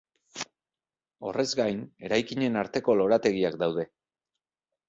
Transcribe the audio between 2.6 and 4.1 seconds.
arteko lorategiak daude.